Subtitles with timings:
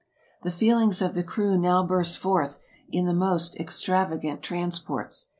[0.41, 2.57] The feelings of the crew now burst forth
[2.89, 5.27] in the most ex travagant transports.